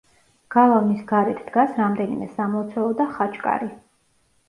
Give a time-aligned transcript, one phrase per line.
[0.55, 3.75] გალავნის გარეთ დგას რამდენიმე სამლოცველო და ხაჩკარი.